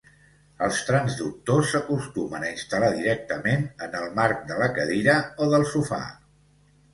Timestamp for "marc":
4.21-4.41